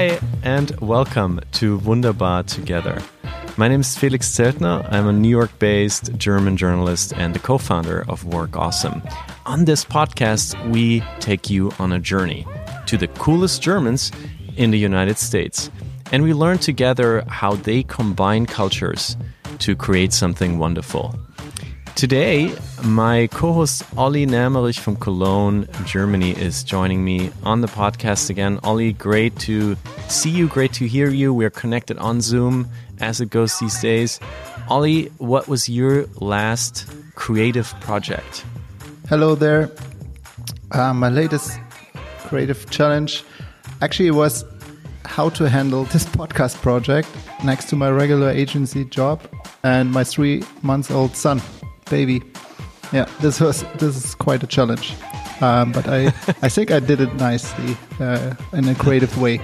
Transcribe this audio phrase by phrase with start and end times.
[0.00, 3.02] Hi, and welcome to Wunderbar Together.
[3.58, 4.90] My name is Felix Zeltner.
[4.90, 9.02] I'm a New York based German journalist and the co founder of Work Awesome.
[9.44, 12.46] On this podcast, we take you on a journey
[12.86, 14.10] to the coolest Germans
[14.56, 15.70] in the United States.
[16.12, 19.18] And we learn together how they combine cultures
[19.58, 21.14] to create something wonderful.
[22.00, 28.30] Today, my co host Olli Nermerich from Cologne, Germany, is joining me on the podcast
[28.30, 28.58] again.
[28.64, 29.76] Olli, great to
[30.08, 31.34] see you, great to hear you.
[31.34, 34.18] We're connected on Zoom as it goes these days.
[34.70, 38.46] Olli, what was your last creative project?
[39.06, 39.70] Hello there.
[40.70, 41.60] Uh, my latest
[42.20, 43.24] creative challenge
[43.82, 44.42] actually was
[45.04, 47.10] how to handle this podcast project
[47.44, 49.20] next to my regular agency job
[49.64, 51.42] and my three months old son
[51.90, 52.22] baby.
[52.92, 54.94] Yeah, this was this is quite a challenge,
[55.40, 56.06] um, but I
[56.42, 59.40] I think I did it nicely uh, in a creative way.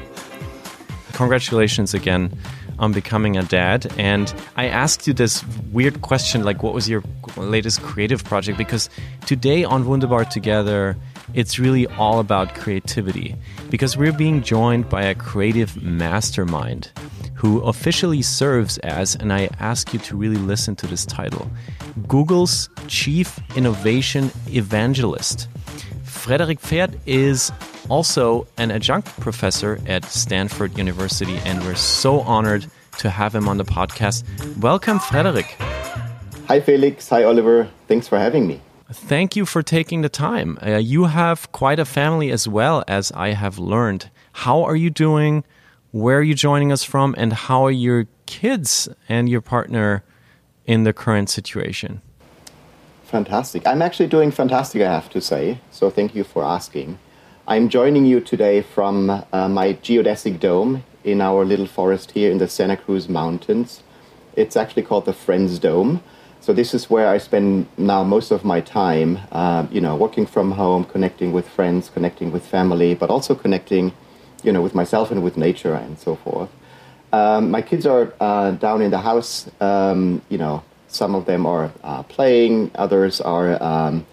[1.13, 2.31] Congratulations again
[2.79, 3.93] on becoming a dad.
[3.99, 7.03] And I asked you this weird question, like what was your
[7.37, 8.59] latest creative project?
[8.59, 8.91] Because
[9.25, 10.97] today on Wunderbar Together,
[11.35, 13.35] it's really all about creativity
[13.71, 16.93] because we're being joined by a creative mastermind
[17.35, 21.51] who officially serves as, and I ask you to really listen to this title,
[22.09, 25.49] Google's Chief Innovation Evangelist.
[26.05, 27.53] Frederik Pferdt is
[27.89, 32.67] also an adjunct professor at Stanford University, and we're so honored
[32.99, 34.25] to have him on the podcast.
[34.59, 35.57] Welcome, Frederik.
[36.49, 37.09] Hi, Felix.
[37.09, 37.69] Hi, Oliver.
[37.89, 38.61] Thanks for having me.
[38.93, 40.59] Thank you for taking the time.
[40.65, 44.11] Uh, you have quite a family as well, as I have learned.
[44.33, 45.45] How are you doing?
[45.97, 50.05] where are you joining us from, and how are your kids and your partner
[50.67, 52.03] in the current situation?
[53.05, 53.67] Fantastic.
[53.67, 55.61] I'm actually doing fantastic, I have to say.
[55.71, 56.99] So thank you for asking.
[57.49, 62.39] I'm joining you today from uh, my geodesic dome in our little forest here in
[62.39, 63.83] the Santa Cruz Mountains.
[64.35, 66.03] It's actually called the Friends Dome.
[66.41, 70.27] So this is where I spend now most of my time, uh, you know, working
[70.27, 73.93] from home, connecting with friends, connecting with family, but also connecting
[74.43, 76.51] you know, with myself and with nature and so forth.
[77.13, 79.49] Um, my kids are uh, down in the house.
[79.61, 84.07] Um, you know, some of them are uh, playing, others are um,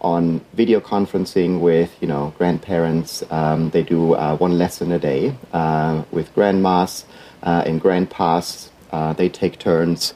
[0.00, 3.22] on video conferencing with you know grandparents.
[3.30, 7.04] Um, they do uh, one lesson a day uh, with grandmas
[7.42, 8.70] uh, and grandpas.
[8.90, 10.14] Uh, they take turns,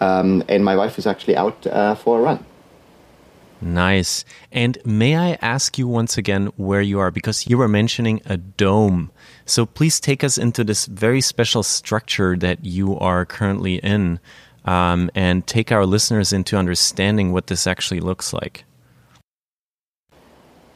[0.00, 1.62] um, and my wife is actually out
[1.98, 2.44] for a run.
[3.60, 4.24] Nice.
[4.52, 7.10] And may I ask you once again where you are?
[7.10, 9.10] Because you were mentioning a dome.
[9.46, 14.20] So please take us into this very special structure that you are currently in
[14.64, 18.64] um, and take our listeners into understanding what this actually looks like.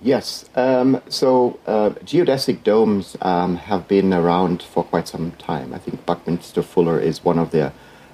[0.01, 0.47] Yes.
[0.57, 5.73] Um, so uh, geodesic domes um, have been around for quite some time.
[5.73, 7.73] I think Buckminster Fuller is one of the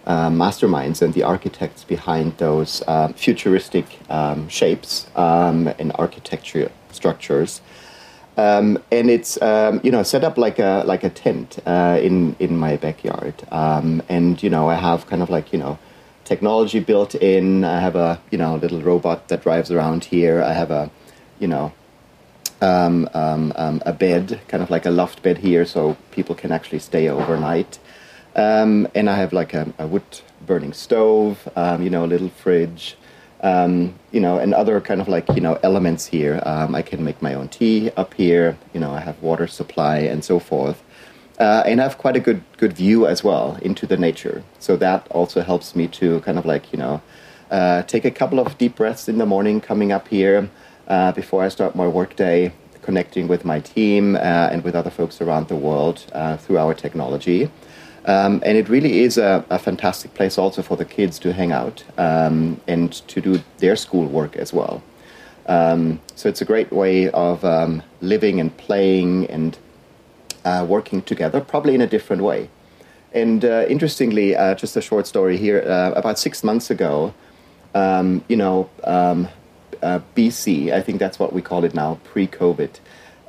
[0.09, 7.61] uh, masterminds and the architects behind those uh, futuristic um, shapes um, and architecture structures.
[8.39, 12.37] Um, and it's um, you know set up like a like a tent uh, in
[12.39, 15.79] in my backyard, um, and you know I have kind of like you know
[16.25, 17.65] technology built in.
[17.65, 20.41] I have a you know little robot that drives around here.
[20.41, 20.89] I have a
[21.41, 21.73] you know
[22.63, 27.09] um, a bed, kind of like a loft bed here, so people can actually stay
[27.09, 27.79] overnight.
[28.39, 30.05] Um, and I have like a, a wood
[30.47, 32.97] burning stove, um, you know, a little fridge,
[33.41, 36.41] um, you know, and other kind of like, you know, elements here.
[36.47, 39.99] Um, I can make my own tea up here, you know, I have water supply
[39.99, 40.81] and so forth.
[41.41, 44.45] Uh, and I have quite a good, good view as well into the nature.
[44.61, 47.03] So that also helps me to kind of like, you know,
[47.51, 50.49] uh, take a couple of deep breaths in the morning coming up here
[50.87, 54.19] uh, before I start my workday, connecting with my team uh,
[54.53, 57.51] and with other folks around the world uh, through our technology.
[58.09, 61.53] Um, and it really is a, a, fantastic place also for the kids to hang
[61.53, 64.83] out um, and to do their schoolwork as well.
[65.45, 69.59] Um, so it's a great way of um, living and playing and
[70.43, 72.49] uh, working together, probably in a different way.
[73.13, 75.61] And uh, interestingly, uh, just a short story here.
[75.61, 77.13] Uh, about six months ago,
[77.75, 79.29] um, you know, um,
[79.83, 82.71] uh, BC, I think that's what we call it now, pre-COVID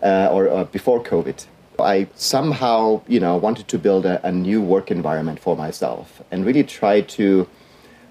[0.01, 1.45] uh, or, or before COVID.
[1.81, 6.45] I somehow, you know, wanted to build a, a new work environment for myself and
[6.45, 7.47] really try to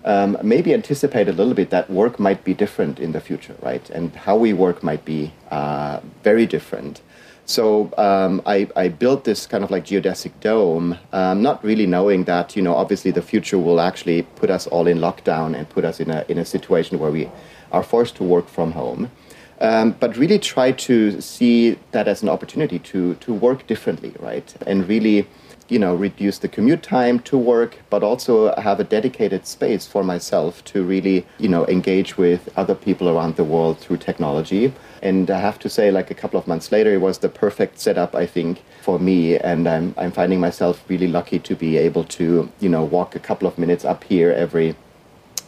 [0.05, 3.89] um, maybe anticipate a little bit that work might be different in the future, right?
[3.91, 7.03] And how we work might be uh, very different.
[7.45, 12.25] So um, I, I, built this kind of like geodesic dome, um, not really knowing
[12.25, 15.87] that you know obviously the future will actually put us all in lockdown and put
[15.87, 17.31] us in a in a situation where we
[17.73, 19.11] are forced to work from home.
[19.61, 24.55] Um, but really try to see that as an opportunity to to work differently, right?
[24.67, 25.27] And really,
[25.69, 30.05] you know, reduce the commute time to work, but also have a dedicated space for
[30.05, 34.73] myself to really, you know, engage with other people around the world through technology.
[35.03, 37.81] And I have to say, like a couple of months later, it was the perfect
[37.81, 39.39] setup, I think, for me.
[39.39, 43.21] And I'm I'm finding myself really lucky to be able to, you know, walk a
[43.21, 44.77] couple of minutes up here every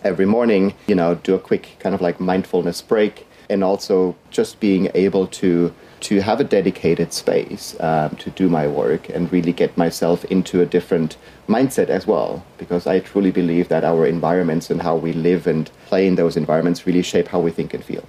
[0.03, 4.61] every morning, you know, do a quick kind of like mindfulness break and also just
[4.61, 9.53] being able to to have a dedicated space um, to do my work and really
[9.53, 12.43] get myself into a different mindset as well.
[12.57, 16.37] Because i truly believe that our environments and how we live and play in those
[16.39, 18.05] environments really shape how we think and feel.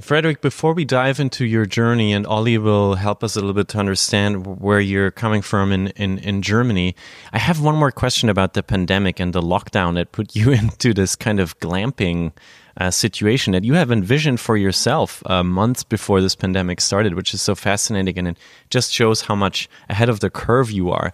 [0.00, 3.68] Frederik, before we dive into your journey, and Olli will help us a little bit
[3.68, 6.96] to understand where you're coming from in, in, in Germany,
[7.32, 10.94] I have one more question about the pandemic and the lockdown that put you into
[10.94, 12.32] this kind of glamping
[12.78, 17.34] uh, situation that you have envisioned for yourself uh, months before this pandemic started, which
[17.34, 18.38] is so fascinating and it
[18.70, 21.12] just shows how much ahead of the curve you are.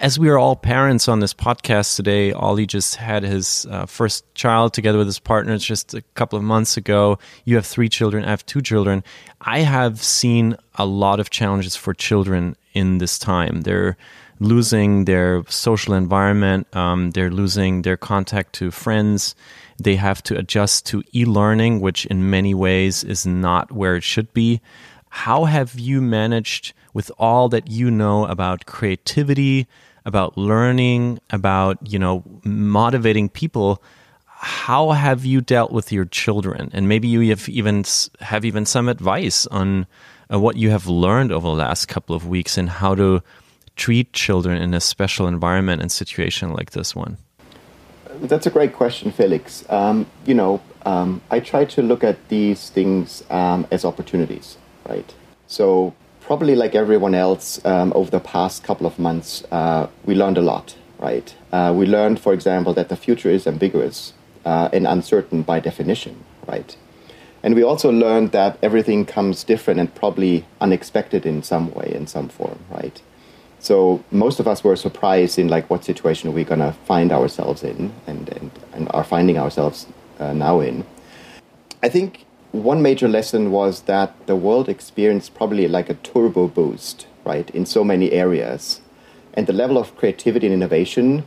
[0.00, 4.24] As we are all parents on this podcast today, Olli just had his uh, first
[4.36, 7.18] child together with his partner just a couple of months ago.
[7.44, 9.02] You have three children, I have two children.
[9.40, 13.62] I have seen a lot of challenges for children in this time.
[13.62, 13.96] They're
[14.38, 19.34] losing their social environment, um, they're losing their contact to friends
[19.84, 24.02] they have to adjust to e learning, which in many ways is not where it
[24.02, 24.60] should be.
[25.08, 29.66] How have you managed, with all that you know about creativity,
[30.04, 33.82] about learning, about you know motivating people?
[34.26, 36.70] How have you dealt with your children?
[36.72, 37.84] And maybe you have even
[38.20, 39.86] have even some advice on
[40.32, 43.22] uh, what you have learned over the last couple of weeks and how to
[43.76, 47.16] treat children in a special environment and situation like this one.
[48.20, 49.64] That's a great question, Felix.
[49.68, 55.14] Um, you know, um, I try to look at these things um, as opportunities, right?
[55.46, 60.38] So, probably like everyone else um, over the past couple of months, uh, we learned
[60.38, 61.34] a lot, right?
[61.52, 64.12] Uh, we learned, for example, that the future is ambiguous
[64.44, 66.76] uh, and uncertain by definition, right?
[67.42, 72.06] And we also learned that everything comes different and probably unexpected in some way, in
[72.06, 73.02] some form, right?
[73.62, 77.92] So most of us were surprised in like what situation we're gonna find ourselves in,
[78.08, 79.86] and and, and are finding ourselves
[80.18, 80.84] uh, now in.
[81.80, 87.06] I think one major lesson was that the world experienced probably like a turbo boost,
[87.24, 88.80] right, in so many areas,
[89.34, 91.24] and the level of creativity and innovation,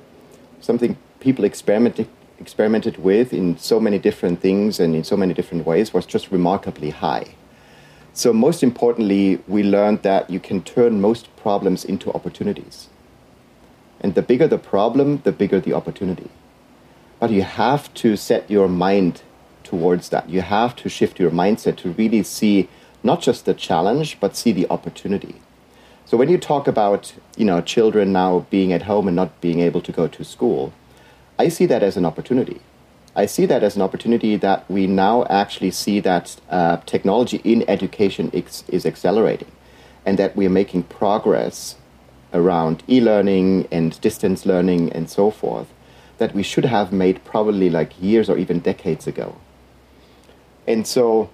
[0.59, 5.65] something people experimented experimented with in so many different things and in so many different
[5.65, 7.34] ways, was just remarkably high.
[8.17, 12.87] So, most importantly, we learned that you can turn most problems into opportunities.
[13.99, 16.29] And the bigger the problem, the bigger the opportunity.
[17.19, 19.23] But you have to set your mind
[19.65, 20.29] towards that.
[20.29, 22.69] You have to shift your mindset to really see
[23.03, 25.35] not just the challenge, but see the opportunity.
[26.05, 29.59] So when you talk about, you know, children now being at home and not being
[29.59, 30.71] able to go to school,
[31.37, 32.61] I see that as an opportunity
[33.15, 37.67] I see that as an opportunity that we now actually see that uh, technology in
[37.69, 39.51] education is, is accelerating
[40.05, 41.75] and that we are making progress
[42.33, 45.67] around e learning and distance learning and so forth
[46.17, 49.35] that we should have made probably like years or even decades ago.
[50.67, 51.29] And so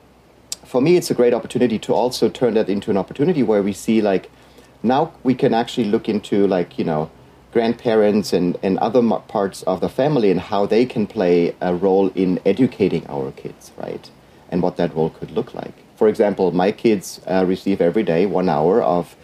[0.65, 3.73] for me, it's a great opportunity to also turn that into an opportunity where we
[3.73, 4.29] see like
[4.83, 7.09] now we can actually look into like, you know,
[7.51, 12.09] grandparents and, and other parts of the family and how they can play a role
[12.15, 14.09] in educating our kids, right?
[14.49, 15.73] And what that role could look like.
[15.95, 19.15] For example, my kids uh, receive every day one hour of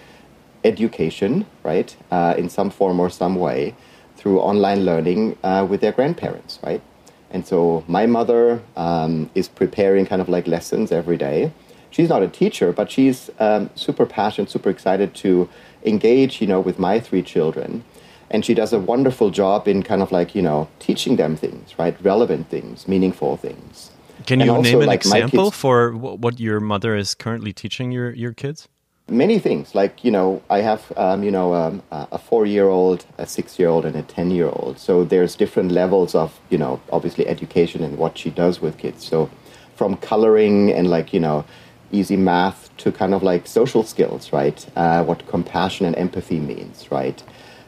[0.63, 3.75] education, right, uh, in some form or some way
[4.15, 6.81] through online learning uh, with their grandparents, right?
[7.29, 11.51] And so my mother um, is preparing kind of like lessons every day.
[11.89, 15.49] She's not a teacher, but she's um, super passionate, super excited to
[15.83, 17.83] engage, you know, with my three children
[18.29, 21.77] and she does a wonderful job in kind of like you know teaching them things
[21.79, 21.95] right?
[22.03, 23.91] Relevant things meaningful things.
[24.25, 28.11] Can you name an like example kids, for what your mother is currently teaching your,
[28.13, 28.67] your kids?
[29.09, 29.73] Many things.
[29.73, 33.57] Like you know i have um, you know um, a four year old a six
[33.59, 37.27] year old and a ten year old so there's different levels of you know obviously
[37.27, 39.05] education and what she does with kids.
[39.05, 39.29] So
[39.75, 41.45] from coloring and like you know
[41.89, 44.65] easy math to kind of like social skills right?
[44.75, 47.23] Uh, what compassion and empathy means right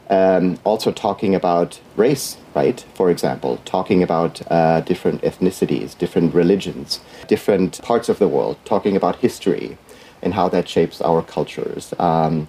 [0.09, 2.83] um, also talking about race, right?
[2.93, 8.95] For example, talking about uh, different ethnicities, different religions, different parts of the world, talking
[8.95, 9.77] about history
[10.21, 11.93] and how that shapes our cultures.
[11.99, 12.47] Um,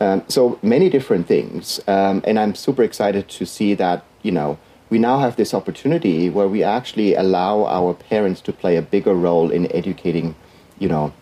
[0.00, 1.80] um, so many different things.
[1.86, 4.58] Um, and I'm super excited to see that, you know,
[4.90, 9.14] we now have this opportunity where we actually allow our parents to play a bigger
[9.14, 10.34] role in educating
[10.82, 11.12] you know,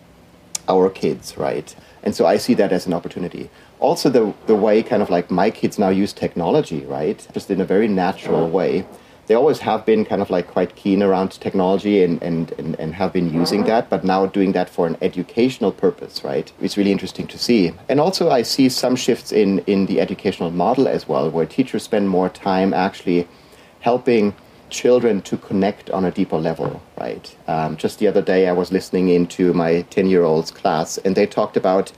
[0.67, 1.75] our kids, right?
[2.01, 3.49] And so I see that as an opportunity.
[3.81, 7.27] Also, the, the way kind of like my kids now use technology, right?
[7.33, 8.85] Just in a very natural way.
[9.25, 12.93] They always have been kind of like quite keen around technology and, and, and, and
[12.93, 16.51] have been using that, but now doing that for an educational purpose, right?
[16.61, 17.71] It's really interesting to see.
[17.89, 21.81] And also, I see some shifts in, in the educational model as well, where teachers
[21.81, 23.27] spend more time actually
[23.79, 24.35] helping
[24.69, 27.35] children to connect on a deeper level, right?
[27.47, 31.15] Um, just the other day, I was listening into my 10 year old's class, and
[31.15, 31.91] they talked about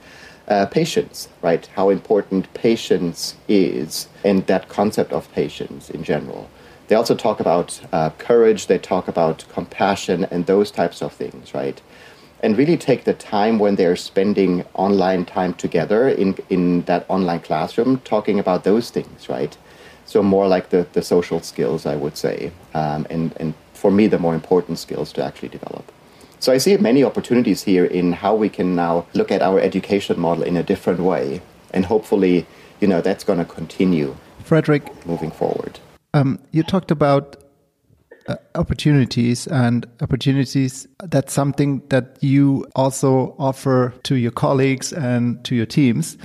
[0.48, 1.66] uh, patience, right?
[1.74, 6.50] How important patience is, and that concept of patience in general.
[6.88, 11.54] They also talk about uh, courage, they talk about compassion, and those types of things,
[11.54, 11.80] right?
[12.42, 17.40] And really take the time when they're spending online time together in, in that online
[17.40, 19.56] classroom, talking about those things, right?
[20.04, 24.06] So more like the, the social skills, I would say, um, and, and for me,
[24.06, 25.90] the more important skills to actually develop.
[26.44, 30.20] So I see many opportunities here in how we can now look at our education
[30.20, 31.40] model in a different way,
[31.72, 32.46] and hopefully,
[32.82, 34.14] you know, that's going to continue.
[34.40, 35.80] Frederik, moving forward,
[36.12, 37.42] um, you talked about
[38.28, 40.86] uh, opportunities and opportunities.
[41.02, 46.18] That's something that you also offer to your colleagues and to your teams.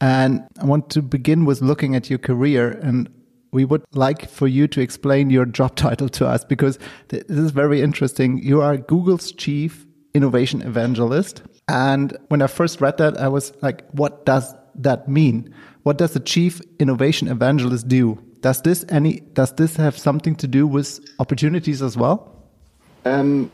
[0.00, 3.08] And I want to begin with looking at your career and
[3.54, 7.52] we would like for you to explain your job title to us because this is
[7.52, 8.38] very interesting.
[8.38, 11.42] You are Google's chief innovation evangelist.
[11.68, 15.54] And when I first read that, I was like, what does that mean?
[15.84, 18.20] What does the chief innovation evangelist do?
[18.40, 22.16] Does this any does this have something to do with opportunities as well?
[23.04, 23.50] Um,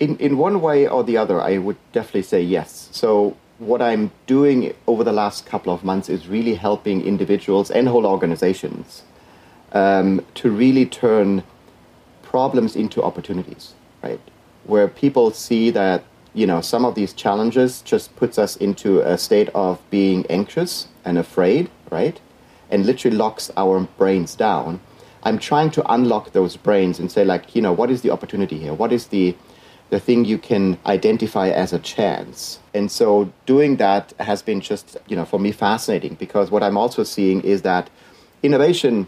[0.00, 2.88] in in one way or the other, I would definitely say yes.
[2.92, 7.88] So what I'm doing over the last couple of months is really helping individuals and
[7.88, 9.02] whole organizations
[9.72, 11.42] um, to really turn
[12.22, 14.20] problems into opportunities, right?
[14.64, 16.04] Where people see that
[16.34, 20.88] you know some of these challenges just puts us into a state of being anxious
[21.04, 22.20] and afraid, right?
[22.70, 24.80] And literally locks our brains down.
[25.22, 28.58] I'm trying to unlock those brains and say like, you know, what is the opportunity
[28.58, 28.74] here?
[28.74, 29.34] What is the
[29.90, 32.58] the thing you can identify as a chance.
[32.74, 36.76] And so doing that has been just, you know, for me fascinating because what I'm
[36.76, 37.88] also seeing is that
[38.42, 39.06] innovation,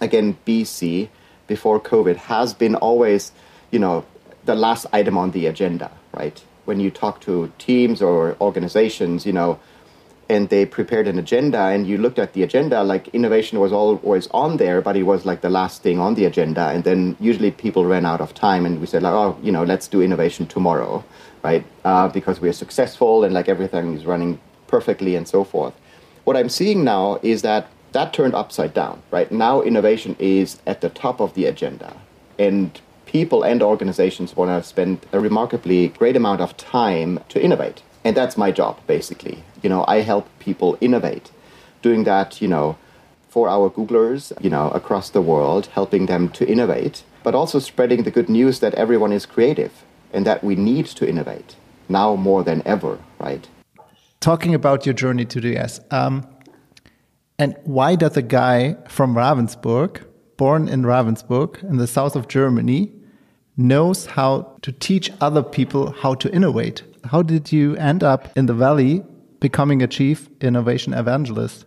[0.00, 1.08] again, BC,
[1.46, 3.32] before COVID, has been always,
[3.70, 4.04] you know,
[4.44, 6.42] the last item on the agenda, right?
[6.64, 9.58] When you talk to teams or organizations, you know,
[10.30, 14.28] and they prepared an agenda and you looked at the agenda like innovation was always
[14.28, 16.68] on there but it was like the last thing on the agenda.
[16.68, 19.64] And then usually people ran out of time and we said like oh you know
[19.64, 21.04] let's do innovation tomorrow
[21.42, 21.64] right?
[21.84, 25.74] Uh, because we're successful and like everything is running perfectly and so forth.
[26.24, 29.30] What i'm seeing now is that that turned upside down right?
[29.30, 31.96] Now innovation is at the top of the agenda.
[32.38, 37.82] And people and organizations want to spend a remarkably great amount of time to innovate.
[38.04, 39.42] And that's my job basically.
[39.62, 41.30] You know i help people innovate.
[41.82, 42.76] Doing that you know
[43.28, 48.02] for our googlers you know across the world helping them to innovate but also spreading
[48.02, 51.54] the good news that everyone is creative and that we need to innovate
[51.88, 53.48] now more than ever right?
[54.20, 56.26] Talking about your journey to the us um,
[57.40, 60.02] and why does a guy from ravensburg
[60.36, 62.92] born in ravensburg in the south of germany
[63.56, 64.30] knows how
[64.62, 69.02] to teach other people how to innovate how did you end up in the valley
[69.40, 71.64] becoming a chief innovation evangelist?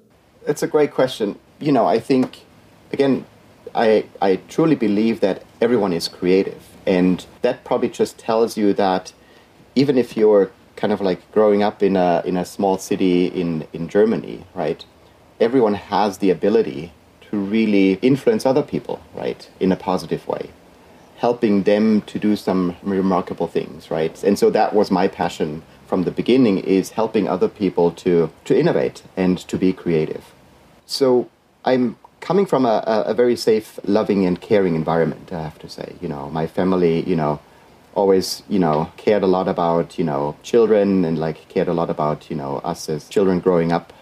[0.47, 1.37] It's a great question.
[1.59, 2.41] You know, I think,
[2.91, 3.25] again,
[3.73, 6.61] I, I truly believe that everyone is creative.
[6.85, 9.13] And that probably just tells you that
[9.75, 13.65] even if you're kind of like growing up in a, in a small city in,
[13.73, 14.85] in Germany, right,
[15.39, 16.91] everyone has the ability
[17.29, 20.49] to really influence other people, right, in a positive way,
[21.17, 24.23] helping them to do some remarkable things, right?
[24.23, 28.57] And so that was my passion from the beginning is helping other people to, to
[28.57, 30.33] innovate and to be creative.
[30.85, 31.29] So
[31.65, 35.95] I'm coming from a, a very safe, loving, and caring environment, I have to say.
[36.01, 37.39] You know, my family, you know,
[37.95, 41.89] always, you know, cared a lot about, you know, children and like cared a lot
[41.89, 43.93] about, you know, us as children growing up.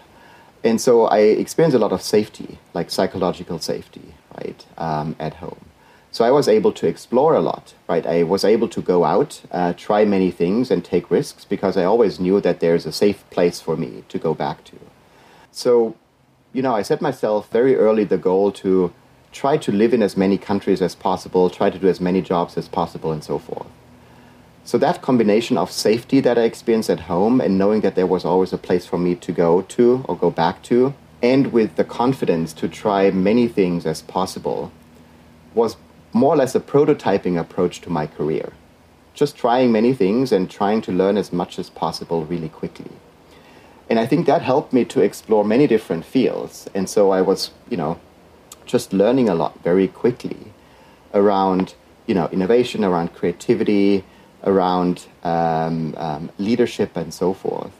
[0.64, 5.64] And so I experienced a lot of safety, like psychological safety, right, um, at home.
[6.12, 8.06] So I was able to explore a lot, right?
[8.06, 11.84] I was able to go out, uh, try many things, and take risks because I
[11.84, 14.76] always knew that there's a safe place for me to go back to.
[15.50, 15.96] So,
[16.52, 18.92] you know, I set myself very early the goal to
[19.32, 22.58] try to live in as many countries as possible, try to do as many jobs
[22.58, 23.66] as possible, and so forth.
[24.64, 28.24] So that combination of safety that I experienced at home and knowing that there was
[28.24, 31.84] always a place for me to go to or go back to, and with the
[31.84, 34.70] confidence to try many things as possible,
[35.54, 35.76] was
[36.12, 38.52] more or less a prototyping approach to my career.
[39.14, 42.90] just trying many things and trying to learn as much as possible really quickly.
[43.90, 46.68] And I think that helped me to explore many different fields.
[46.74, 48.00] And so I was, you know,
[48.64, 50.52] just learning a lot very quickly
[51.12, 51.74] around,
[52.06, 54.04] you know, innovation, around creativity,
[54.44, 57.72] around um, um, leadership, and so forth.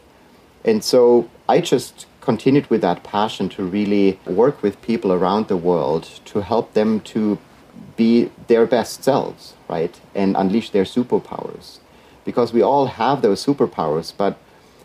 [0.64, 5.56] And so I just continued with that passion to really work with people around the
[5.56, 7.38] world to help them to
[7.96, 10.00] be their best selves, right?
[10.14, 11.78] And unleash their superpowers.
[12.24, 14.38] Because we all have those superpowers, but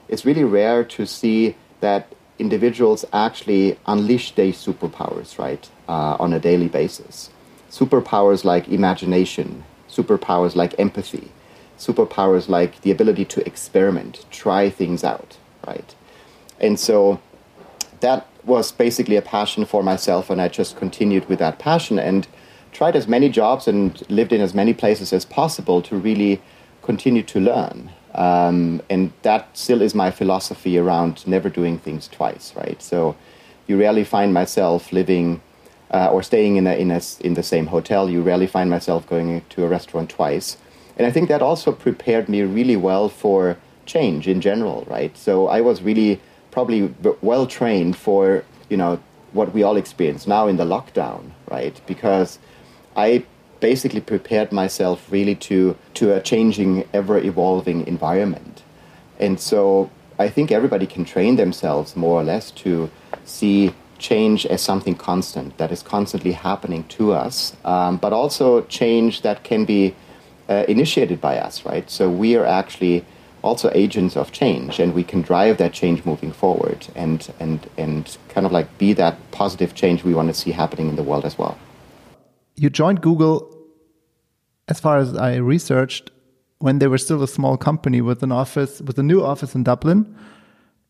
[0.08, 6.40] it's really rare to see that individuals actually unleash their superpowers, right, uh, on a
[6.40, 7.30] daily basis.
[7.70, 11.32] Superpowers like imagination, superpowers like empathy,
[11.78, 15.96] superpowers like the ability to experiment, try things out, right?
[16.60, 17.20] And so
[18.00, 22.28] that was basically a passion for myself, and I just continued with that passion and
[22.72, 26.42] tried as many jobs and lived in as many places as possible to really
[26.82, 27.92] continue to learn.
[28.14, 32.82] Um, and that still is my philosophy around never doing things twice, right?
[32.82, 33.16] So
[33.68, 35.42] you rarely find myself living
[35.92, 38.10] uh, or staying in, a, in, a, in the same hotel.
[38.10, 40.58] You rarely find myself going to a restaurant twice.
[40.98, 45.16] And I think that also prepared me really well for change in general, right?
[45.16, 46.20] So I was really
[46.52, 49.00] probably well trained for, you know,
[49.32, 51.80] what we all experience now in the lockdown, right?
[51.86, 52.40] Because
[52.96, 53.26] I
[53.60, 58.64] basically prepared myself really to to a changing, ever evolving environment.
[59.20, 59.90] And so
[60.20, 62.90] I think everybody can train themselves more or less to
[63.26, 69.22] see change as something constant that is constantly happening to us, um, but also change
[69.22, 69.96] that can be
[70.50, 71.90] uh, initiated by us, right?
[71.90, 73.06] So we are actually
[73.42, 78.18] also agents of change, and we can drive that change moving forward, and and and
[78.30, 81.26] kind of like be that positive change we want to see happening in the world
[81.26, 81.58] as well.
[82.56, 83.56] You joined Google,
[84.68, 86.12] as far as I researched,
[86.60, 89.64] when they were still a small company with an office, with a new office in
[89.64, 90.16] Dublin.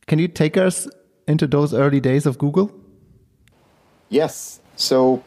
[0.08, 0.88] Can you take us
[1.27, 2.71] into those early days of Google?
[4.10, 4.62] Yes.
[4.77, 5.21] So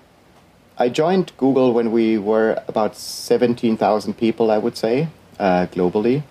[0.80, 6.22] I joined Google when we were about 17,000 people, I would say, uh, globally.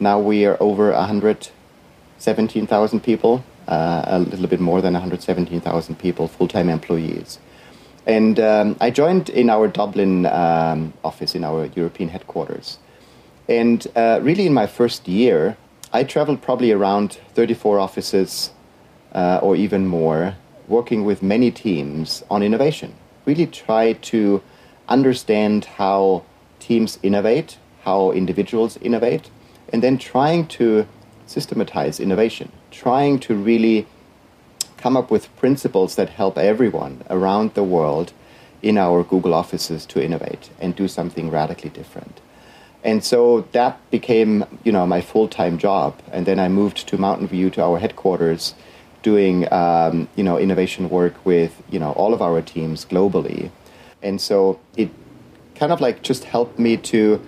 [0.00, 6.48] Now we are over 117,000 people, uh, a little bit more than 117,000 people, full
[6.48, 7.38] time employees.
[8.04, 12.78] And um, I joined in our Dublin um, office, in our European headquarters.
[13.48, 15.56] And uh, really, in my first year,
[15.92, 18.50] I traveled probably around 34 offices
[19.14, 20.34] uh, or even more,
[20.66, 24.42] working with many teams on innovation really try to
[24.88, 26.24] understand how
[26.58, 29.30] teams innovate, how individuals innovate,
[29.72, 30.86] and then trying to
[31.26, 33.86] systematize innovation, trying to really
[34.76, 38.12] come up with principles that help everyone around the world
[38.62, 42.20] in our Google offices to innovate and do something radically different.
[42.84, 46.00] And so that became, you know, my full-time job.
[46.10, 48.54] And then I moved to Mountain View to our headquarters
[49.02, 53.50] doing um, you know innovation work with you know all of our teams globally,
[54.02, 54.90] and so it
[55.54, 57.20] kind of like just helped me to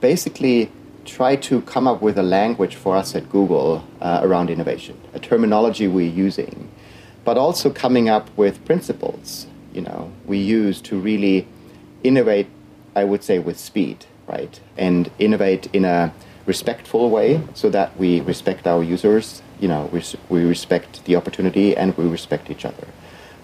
[0.00, 0.70] basically
[1.04, 5.20] try to come up with a language for us at Google uh, around innovation, a
[5.20, 6.68] terminology we're using,
[7.24, 11.46] but also coming up with principles you know we use to really
[12.02, 12.48] innovate.
[12.94, 16.14] I would say with speed, right, and innovate in a
[16.46, 21.76] respectful way so that we respect our users you know, we, we respect the opportunity
[21.76, 22.86] and we respect each other.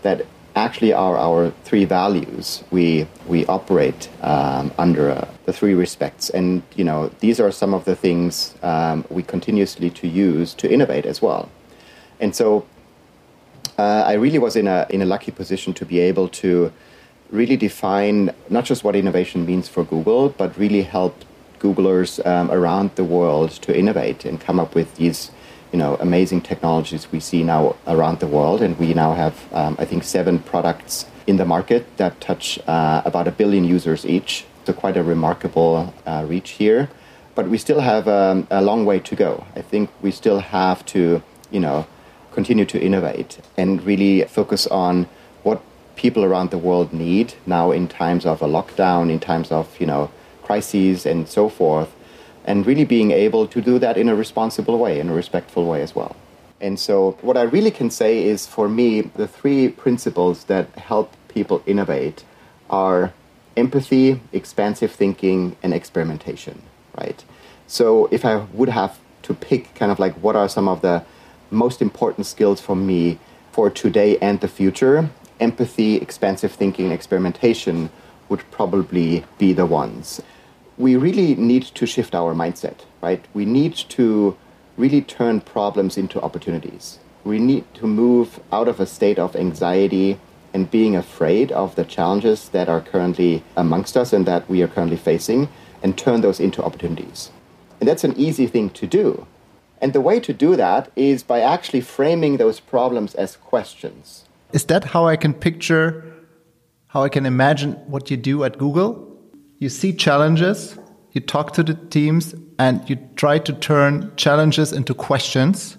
[0.03, 6.29] That actually are our three values we we operate um, under uh, the three respects
[6.29, 10.70] and you know these are some of the things um, we continuously to use to
[10.70, 11.48] innovate as well
[12.20, 12.66] and so
[13.79, 16.70] uh, I really was in a in a lucky position to be able to
[17.31, 21.25] really define not just what innovation means for Google but really help
[21.61, 25.31] Googlers um, around the world to innovate and come up with these
[25.73, 29.77] you know amazing technologies we see now around the world, and we now have um,
[29.79, 34.45] I think seven products in the market that touch uh, about a billion users each.
[34.65, 36.89] So quite a remarkable uh, reach here,
[37.35, 39.45] but we still have um, a long way to go.
[39.57, 41.87] I think we still have to you know
[42.33, 45.09] continue to innovate and really focus on
[45.43, 45.61] what
[45.97, 49.87] people around the world need now in times of a lockdown, in times of you
[49.87, 50.11] know
[50.43, 51.91] crises and so forth
[52.44, 55.83] and really being able to do that in a responsible way, in a respectful way
[55.83, 56.16] as well.
[56.61, 61.12] And so, what I really can say is for me, the three principles that help
[61.28, 62.24] people innovate
[62.70, 63.12] are
[63.57, 66.62] empathy, expansive thinking, and experimentation,
[66.96, 67.24] right?
[67.66, 71.05] So, if I would have to pick kind of like what are some of the
[71.50, 73.18] most important skills for me
[73.50, 77.90] for today and the future, empathy, expansive thinking, experimentation
[78.28, 80.22] would probably be the ones
[80.79, 83.25] we really need to shift our mindset, right?
[83.35, 84.37] We need to
[84.77, 86.99] really turn problems into opportunities.
[87.25, 90.19] We need to move out of a state of anxiety
[90.55, 94.69] and being afraid of the challenges that are currently amongst us and that we are
[94.69, 95.49] currently facing
[95.83, 97.31] and turn those into opportunities.
[97.81, 99.27] And that's an easy thing to do.
[99.81, 104.25] And the way to do that is by actually framing those problems as questions.
[104.53, 106.05] Is that how I can picture,
[106.89, 109.12] how I can imagine what you do at Google?
[109.62, 110.77] You see challenges,
[111.12, 115.79] you talk to the teams, and you try to turn challenges into questions,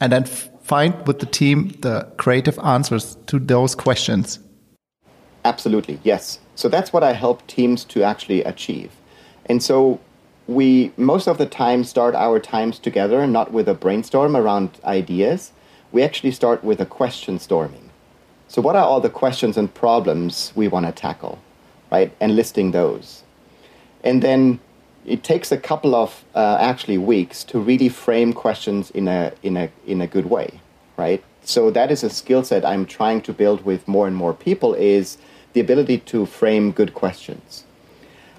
[0.00, 4.38] and then find with the team the creative answers to those questions.
[5.44, 6.38] Absolutely, yes.
[6.54, 8.92] So that's what I help teams to actually achieve.
[9.44, 10.00] And so
[10.46, 15.52] we most of the time start our times together not with a brainstorm around ideas.
[15.92, 17.90] We actually start with a question storming.
[18.48, 21.40] So what are all the questions and problems we want to tackle,
[21.90, 22.12] right?
[22.20, 23.22] And listing those.
[24.02, 24.60] And then
[25.06, 29.56] it takes a couple of uh, actually weeks to really frame questions in a in
[29.56, 30.60] a in a good way,
[30.96, 31.22] right?
[31.42, 34.74] So that is a skill set I'm trying to build with more and more people
[34.74, 35.18] is
[35.52, 37.64] the ability to frame good questions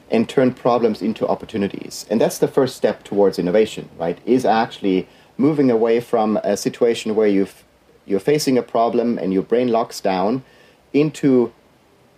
[0.10, 2.06] and turn problems into opportunities.
[2.10, 4.20] And that's the first step towards innovation, right?
[4.26, 7.64] Is actually moving away from a situation where you've
[8.06, 10.44] you're facing a problem and your brain locks down
[10.94, 11.54] into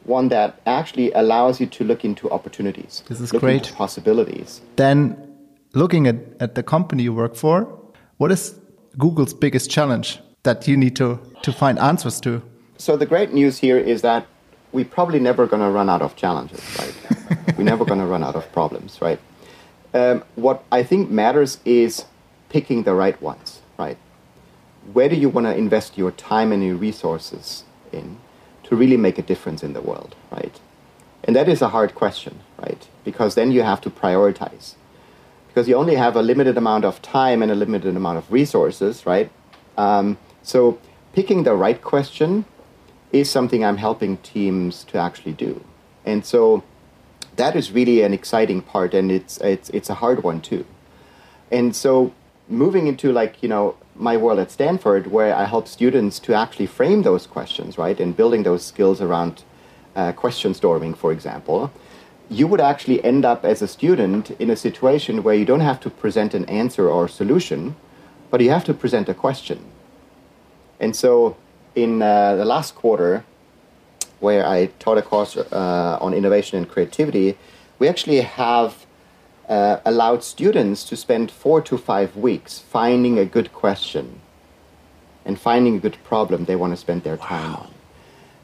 [0.05, 3.03] one that actually allows you to look into opportunities.
[3.07, 3.71] This is look great.
[3.75, 4.61] Possibilities.
[4.75, 5.17] Then,
[5.73, 7.79] looking at, at the company you work for,
[8.17, 8.59] what is
[8.97, 12.41] Google's biggest challenge that you need to, to find answers to?
[12.77, 14.27] So, the great news here is that
[14.71, 17.57] we're probably never going to run out of challenges, right?
[17.57, 19.19] we're never going to run out of problems, right?
[19.93, 22.05] Um, what I think matters is
[22.49, 23.97] picking the right ones, right?
[24.91, 28.17] Where do you want to invest your time and your resources in?
[28.63, 30.59] To really make a difference in the world, right?
[31.23, 32.87] And that is a hard question, right?
[33.03, 34.75] Because then you have to prioritize.
[35.47, 39.05] Because you only have a limited amount of time and a limited amount of resources,
[39.05, 39.31] right?
[39.77, 40.79] Um, so
[41.13, 42.45] picking the right question
[43.11, 45.63] is something I'm helping teams to actually do.
[46.05, 46.63] And so
[47.35, 50.65] that is really an exciting part and it's it's it's a hard one too.
[51.51, 52.13] And so
[52.49, 56.65] moving into like, you know, my world at Stanford, where I help students to actually
[56.65, 59.43] frame those questions, right, and building those skills around
[59.95, 61.71] uh, question storming, for example,
[62.29, 65.79] you would actually end up as a student in a situation where you don't have
[65.81, 67.75] to present an answer or solution,
[68.31, 69.63] but you have to present a question.
[70.79, 71.37] And so,
[71.75, 73.23] in uh, the last quarter,
[74.19, 77.37] where I taught a course uh, on innovation and creativity,
[77.77, 78.85] we actually have
[79.53, 84.05] uh, allowed students to spend four to five weeks finding a good question
[85.25, 87.71] and finding a good problem they want to spend their time on.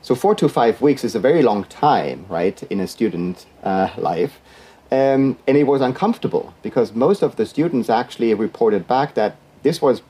[0.01, 3.89] So, four to five weeks is a very long time, right, in a student uh,
[3.97, 4.39] life.
[4.91, 9.81] Um, and it was uncomfortable because most of the students actually reported back that this
[9.81, 10.01] was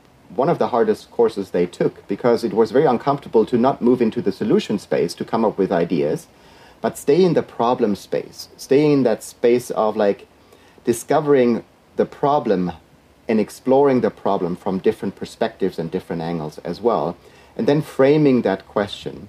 [0.42, 4.00] one of the hardest courses they took because it was very uncomfortable to not move
[4.00, 6.28] into the solution space to come up with ideas,
[6.80, 10.26] but stay in the problem space, stay in that space of like,
[10.84, 11.64] discovering
[11.96, 12.72] the problem
[13.28, 17.16] and exploring the problem from different perspectives and different angles as well,
[17.56, 19.28] and then framing that question.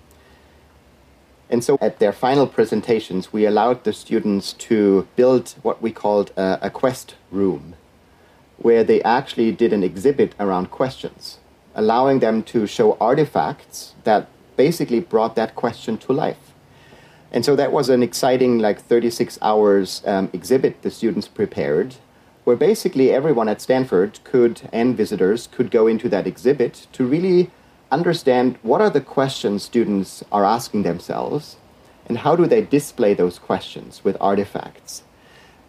[1.49, 6.31] And so at their final presentations, we allowed the students to build what we called
[6.37, 7.75] a, a quest room,
[8.57, 11.39] where they actually did an exhibit around questions,
[11.75, 16.50] allowing them to show artifacts that basically brought that question to life.
[17.31, 21.95] And so that was an exciting, like 36 hours um, exhibit the students prepared,
[22.43, 27.49] where basically everyone at Stanford could, and visitors could go into that exhibit to really
[27.89, 31.57] understand what are the questions students are asking themselves
[32.07, 35.03] and how do they display those questions with artifacts.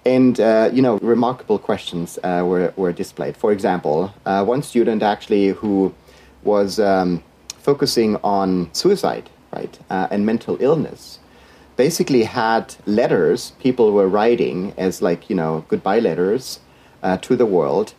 [0.04, 3.36] And, uh, you know, remarkable questions uh, were, were displayed.
[3.36, 5.94] For example, uh, one student actually who
[6.42, 7.22] was um,
[7.58, 11.20] focusing on suicide, right, uh, and mental illness
[11.76, 16.60] basically had letters people were writing as like you know goodbye letters
[17.02, 17.94] uh, to the world.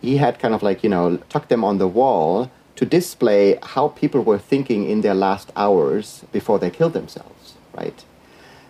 [0.00, 3.88] He had kind of like you know tucked them on the wall to display how
[3.88, 8.04] people were thinking in their last hours before they killed themselves right?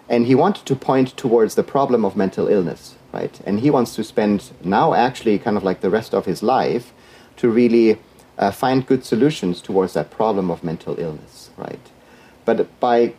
[0.09, 3.41] And he wanted to point towards the problem of mental illness right?
[3.47, 6.93] And he wants to spend now actually kind of like the rest of his life
[7.37, 7.99] to really
[8.39, 11.91] uh, find good solutions towards that problem of mental illness right?
[12.45, 13.13] But by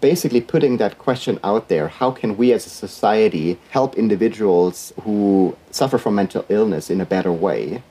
[0.00, 5.56] basically putting that question out there how can we as a society help individuals who
[5.70, 7.82] suffer from mental illness in a better way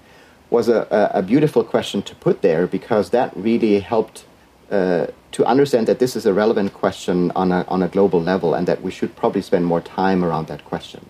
[0.50, 4.26] was a, a beautiful question to put there because that really helped
[4.72, 8.54] uh, to understand that this is a relevant question on a, on a global level
[8.54, 11.06] and that we should probably spend more time around that question.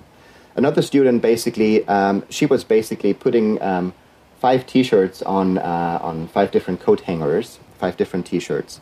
[0.56, 3.94] Another student basically, um, she was basically putting um,
[4.40, 8.80] five T-shirts on uh, on five different coat hangers, five different T-shirts,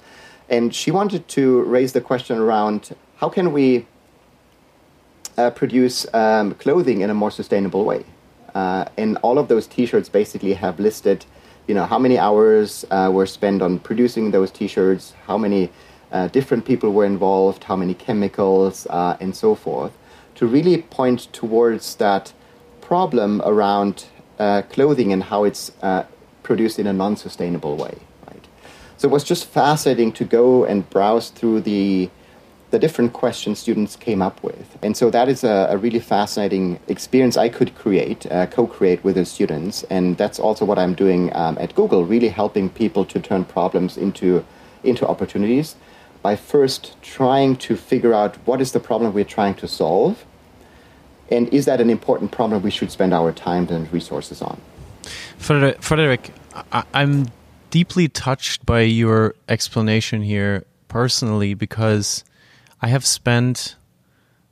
[0.53, 3.87] and she wanted to raise the question around how can we
[5.35, 8.05] uh, produce um, clothing in a more sustainable way.
[8.53, 11.25] Uh, and all of those T-shirts basically have listed,
[11.65, 15.71] you know, how many hours uh, were spent on producing those T-shirts, how many
[16.11, 19.93] uh, different people were involved, how many chemicals, uh, and so forth,
[20.35, 22.31] to really point towards that
[22.79, 24.05] problem around
[24.37, 25.71] uh, clothing and how it's
[26.43, 27.97] produced in a non-sustainable way.
[29.03, 32.09] So it was just fascinating to go and browse through the
[32.71, 34.77] the different questions students came up with.
[34.81, 39.03] And so that is a, a really fascinating experience I could create, uh, co create
[39.03, 39.83] with the students.
[39.89, 43.97] And that's also what I'm doing um, at Google, really helping people to turn problems
[43.97, 44.45] into,
[44.85, 45.75] into opportunities
[46.21, 50.23] by first trying to figure out what is the problem we're trying to solve.
[51.29, 54.61] And is that an important problem we should spend our time and resources on?
[55.39, 56.31] Frederik,
[56.93, 57.27] I'm
[57.73, 62.23] deeply touched by your explanation here personally because
[62.83, 63.77] I have spent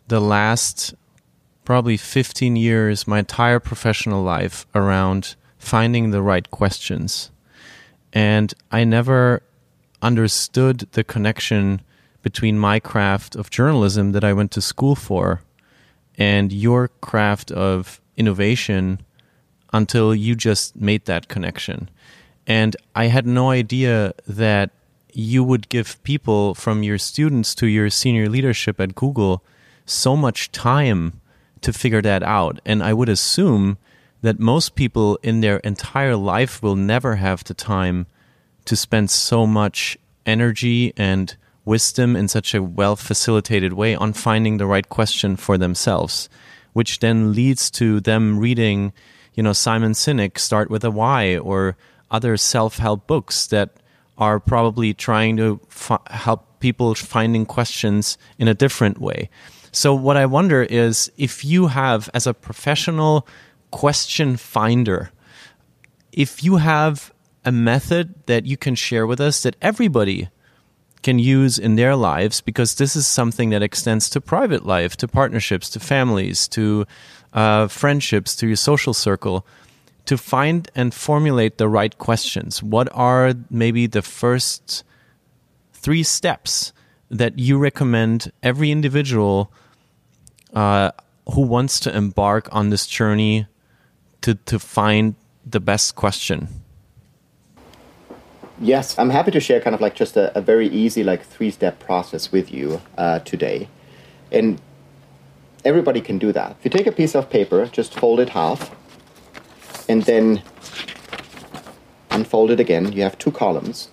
[0.07, 0.95] the last
[1.63, 7.29] probably 15 years, my entire professional life, around finding the right questions.
[8.11, 9.43] And I never
[10.01, 11.81] understood the connection
[12.23, 15.43] between my craft of journalism that I went to school for
[16.17, 18.99] and your craft of innovation
[19.71, 21.87] until you just made that connection.
[22.47, 24.71] And I had no idea that
[25.13, 29.43] you would give people from your students to your senior leadership at Google
[29.85, 31.21] so much time
[31.61, 32.59] to figure that out.
[32.65, 33.77] And I would assume
[34.21, 38.05] that most people in their entire life will never have the time
[38.65, 44.57] to spend so much energy and wisdom in such a well facilitated way on finding
[44.57, 46.29] the right question for themselves,
[46.73, 48.93] which then leads to them reading,
[49.33, 51.75] you know, Simon Sinek, Start with a Why, or
[52.11, 53.77] other self help books that
[54.17, 55.59] are probably trying to
[56.09, 59.29] help people finding questions in a different way.
[59.71, 63.27] So, what I wonder is if you have, as a professional
[63.71, 65.11] question finder,
[66.11, 67.13] if you have
[67.45, 70.29] a method that you can share with us that everybody
[71.01, 75.07] can use in their lives, because this is something that extends to private life, to
[75.07, 76.85] partnerships, to families, to
[77.33, 79.47] uh, friendships, to your social circle
[80.05, 82.63] to find and formulate the right questions.
[82.63, 84.83] What are maybe the first
[85.73, 86.73] three steps
[87.09, 89.51] that you recommend every individual
[90.53, 90.91] uh,
[91.33, 93.47] who wants to embark on this journey
[94.21, 96.47] to, to find the best question?
[98.59, 101.49] Yes, I'm happy to share kind of like just a, a very easy like three
[101.49, 103.67] step process with you uh, today.
[104.31, 104.61] And
[105.65, 106.55] everybody can do that.
[106.59, 108.71] If you take a piece of paper, just fold it half
[109.87, 110.41] and then
[112.09, 112.91] unfold it again.
[112.91, 113.89] You have two columns.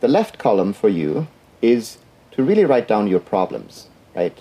[0.00, 1.26] The left column for you
[1.60, 1.98] is
[2.32, 4.40] to really write down your problems, right?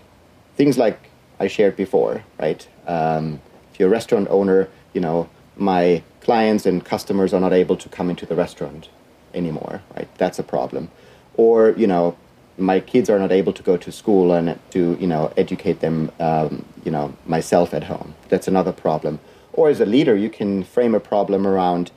[0.56, 2.68] Things like I shared before, right?
[2.88, 7.76] Um, if you're a restaurant owner, you know, my clients and customers are not able
[7.78, 8.90] to come into the restaurant
[9.34, 10.08] anymore, right?
[10.18, 10.90] That's a problem.
[11.36, 12.18] Or, you know,
[12.58, 16.12] my kids are not able to go to school and to, you know, educate them,
[16.20, 18.16] um, you know, myself at home.
[18.30, 19.20] That's another problem
[19.54, 21.92] or as a leader, you can frame a problem around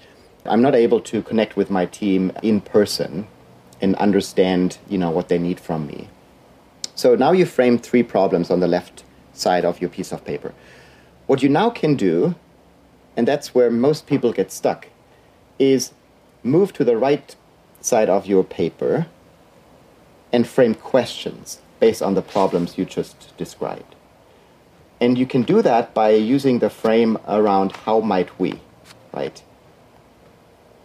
[0.44, 3.28] I'm not able to connect with my team in person
[3.80, 6.08] and understand, you know, what they need from me.
[6.94, 10.52] So now you frame three problems on the left side of your piece of paper.
[11.26, 12.34] What you now can do,
[13.16, 14.88] and that's where most people get stuck,
[15.58, 15.92] is
[16.42, 17.34] move to the right
[17.80, 19.06] side of your paper
[20.32, 23.91] and frame questions based on the problems you just described.
[25.02, 28.60] And you can do that by using the frame around how might we,
[29.12, 29.42] right?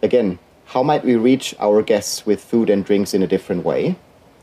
[0.02, 3.94] Again, how might we reach our guests with food and drinks in a different way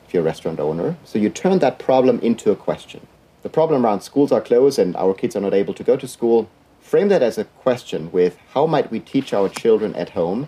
[0.08, 0.96] if you're a restaurant owner?
[1.04, 3.06] So you turn that problem into a question.
[3.44, 6.08] The problem around schools are closed and our kids are not able to go to
[6.08, 6.50] school.
[6.80, 10.48] Frame that as a question with how might we teach our children at home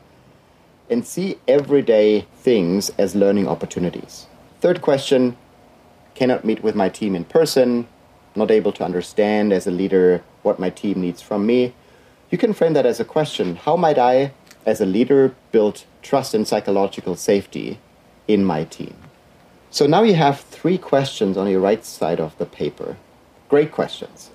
[0.89, 4.27] and see everyday things as learning opportunities.
[4.61, 5.35] Third question
[6.15, 7.89] cannot meet with my team in person,
[8.38, 11.73] not able to understand as a leader what my team needs from me,
[12.30, 14.32] you can frame that as a question How might I,
[14.65, 17.80] as a leader, build trust and psychological safety
[18.28, 18.95] in my team?
[19.69, 22.97] So now you have three questions on your right side of the paper.
[23.50, 24.32] Great questions.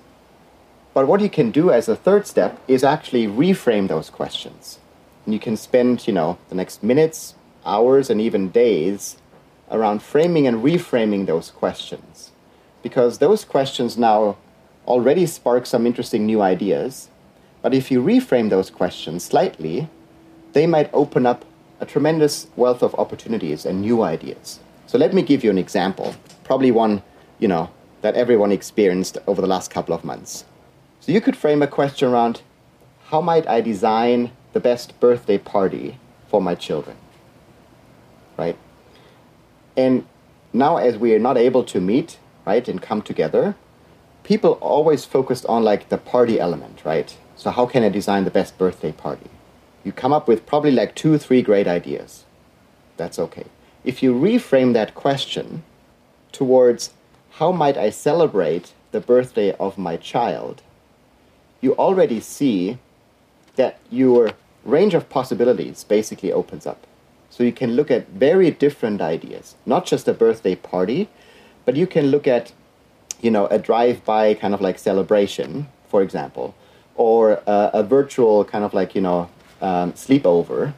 [0.93, 4.79] But what you can do as a third step is actually reframe those questions.
[5.25, 7.33] And you can spend, you know, the next minutes
[7.65, 9.17] hours and even days
[9.71, 12.32] around framing and reframing those questions.
[12.83, 14.37] Because those questions now
[14.85, 17.09] already spark some interesting new ideas.
[17.61, 19.89] But if you reframe those questions slightly,
[20.51, 21.45] they might open up
[21.79, 24.59] a tremendous wealth of opportunities and new ideas.
[24.85, 27.01] So let me give you an example, probably one,
[27.39, 30.45] you know, that everyone experienced over the last couple of months.
[30.99, 32.41] So you could frame a question around
[33.05, 36.97] how might I design the best birthday party for my children?
[38.37, 38.57] Right?
[39.75, 40.05] And
[40.51, 43.55] now as we are not able to meet, right, and come together,
[44.23, 47.15] people always focused on like the party element, right?
[47.35, 49.29] So how can I design the best birthday party?
[49.83, 52.23] You come up with probably like two, three great ideas.
[52.97, 53.45] That's okay.
[53.83, 55.63] If you reframe that question
[56.31, 56.91] towards
[57.31, 60.61] how might I celebrate the birthday of my child,
[61.59, 62.77] you already see
[63.55, 64.31] that your
[64.63, 66.87] range of possibilities basically opens up.
[67.29, 71.09] So you can look at very different ideas, not just a birthday party,
[71.65, 72.51] but you can look at
[73.23, 76.53] you know, a drive-by kind of like celebration, for example,
[76.95, 79.29] or uh, a virtual kind of like, you know,
[79.61, 80.73] um, sleepover.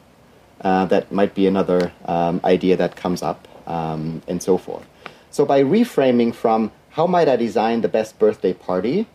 [0.60, 4.86] Uh, that might be another um, idea that comes up, um, and so forth.
[5.30, 9.06] So by reframing from how might I design the best birthday party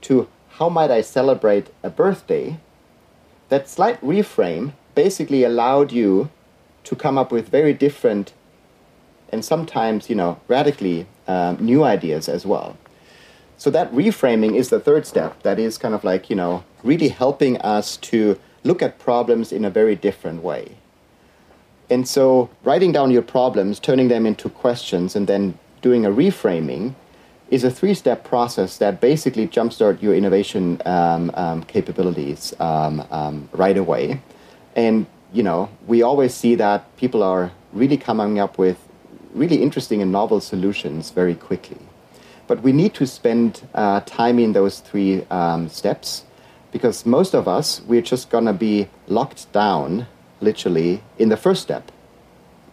[0.00, 0.26] to
[0.58, 2.58] how might I celebrate a birthday,
[3.50, 6.30] that slight reframe basically allowed you
[6.84, 8.32] to come up with very different
[9.30, 12.76] and sometimes, you know, radically um, new ideas as well.
[13.56, 15.42] So that reframing is the third step.
[15.42, 19.64] That is kind of like, you know, really helping us to look at problems in
[19.64, 20.76] a very different way.
[21.90, 26.94] And so writing down your problems, turning them into questions, and then doing a reframing
[27.50, 33.48] is a three step process that basically jumpstart your innovation um, um, capabilities um, um,
[33.52, 34.20] right away.
[34.76, 38.78] And, you know, we always see that people are really coming up with
[39.34, 41.78] really interesting and novel solutions very quickly.
[42.46, 46.24] But we need to spend uh, time in those three um, steps
[46.72, 50.06] because most of us, we're just going to be locked down,
[50.40, 51.90] literally, in the first step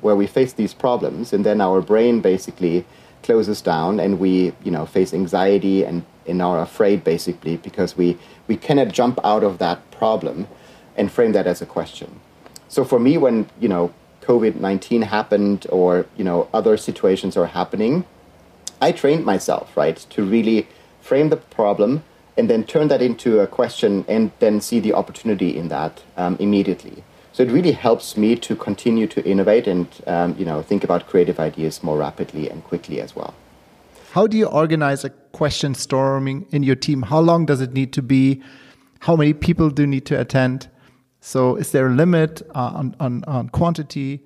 [0.02, 2.86] where we face these problems and then our brain basically
[3.24, 8.18] closes down and we you know face anxiety and, and are afraid basically because we
[8.48, 10.48] we cannot jump out of that problem
[10.96, 12.20] and frame that as a question
[12.68, 13.92] so for me when you know
[14.28, 18.04] COVID 19 happened or, you know, other situations are happening,
[18.82, 20.68] I trained myself, right, to really
[21.02, 22.04] frame the problem
[22.38, 26.36] and then turn that into a question and then see the opportunity in that um,
[26.40, 27.04] immediately.
[27.32, 31.08] So it really helps me to continue to innovate and, um, you know, think about
[31.08, 33.34] creative ideas more rapidly and quickly as well.
[34.12, 37.04] How do you organize a question storming in your team?
[37.04, 38.42] How long does it need to be?
[39.02, 40.70] How many people do need to attend?
[41.22, 44.22] So is there a limit uh, on, on, on quantity?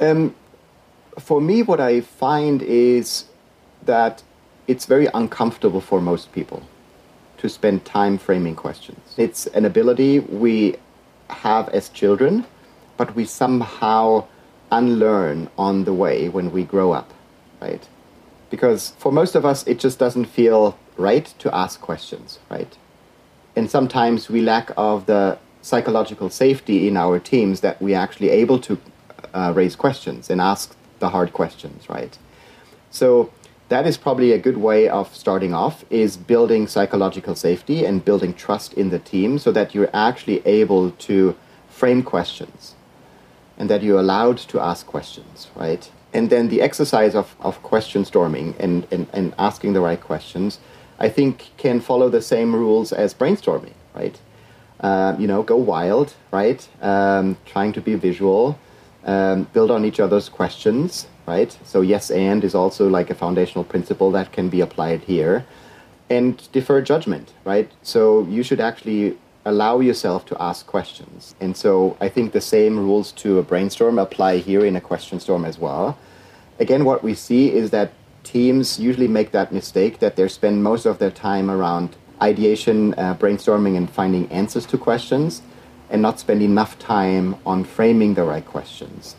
[0.00, 0.34] Um,
[1.18, 3.26] for me, what I find is
[3.84, 4.22] that
[4.66, 6.62] it's very uncomfortable for most people
[7.38, 9.14] to spend time framing questions.
[9.16, 10.76] It's an ability we
[11.28, 12.46] have as children,
[12.96, 14.26] but we somehow
[14.72, 17.12] unlearn on the way when we grow up,
[17.60, 17.86] right?
[18.50, 22.76] Because for most of us, it just doesn't feel right to ask questions, right?
[23.56, 28.58] And sometimes we lack of the psychological safety in our teams that we're actually able
[28.58, 28.78] to
[29.32, 32.18] uh, raise questions and ask the hard questions, right?
[32.90, 33.32] So
[33.70, 38.34] that is probably a good way of starting off is building psychological safety and building
[38.34, 41.34] trust in the team so that you're actually able to
[41.66, 42.74] frame questions
[43.56, 45.90] and that you're allowed to ask questions, right?
[46.12, 50.58] And then the exercise of, of question storming and, and, and asking the right questions,
[50.98, 54.20] I think can follow the same rules as brainstorming, right?
[54.80, 56.66] Uh, you know, go wild, right?
[56.82, 58.58] Um, trying to be visual,
[59.04, 61.56] um, build on each other's questions, right?
[61.64, 65.44] So yes and is also like a foundational principle that can be applied here,
[66.10, 67.70] and defer judgment, right?
[67.82, 72.78] So you should actually allow yourself to ask questions, and so I think the same
[72.78, 75.98] rules to a brainstorm apply here in a question storm as well.
[76.58, 77.92] Again, what we see is that
[78.22, 83.14] teams usually make that mistake that they spend most of their time around ideation, uh,
[83.14, 85.42] brainstorming, and finding answers to questions,
[85.90, 89.16] and not spend enough time on framing the right questions.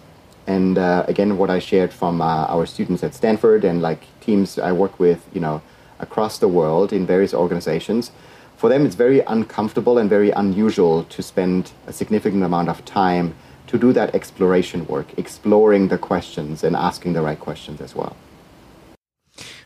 [0.47, 4.59] And uh, again, what I shared from uh, our students at Stanford and like teams
[4.59, 5.61] I work with, you know,
[5.99, 8.11] across the world in various organizations,
[8.57, 13.33] for them it's very uncomfortable and very unusual to spend a significant amount of time
[13.67, 18.15] to do that exploration work, exploring the questions and asking the right questions as well.